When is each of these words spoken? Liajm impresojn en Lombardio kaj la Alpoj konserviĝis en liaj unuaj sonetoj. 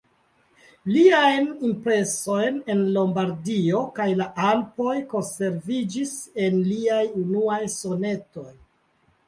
Liajm 0.93 1.43
impresojn 1.67 2.57
en 2.75 2.81
Lombardio 2.95 3.83
kaj 4.01 4.09
la 4.23 4.29
Alpoj 4.47 4.97
konserviĝis 5.13 6.17
en 6.49 6.61
liaj 6.73 7.05
unuaj 7.25 7.63
sonetoj. 7.79 8.51